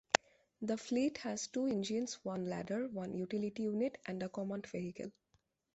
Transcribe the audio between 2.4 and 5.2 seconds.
Ladder, one Utility Unit, and a Command Vehicle.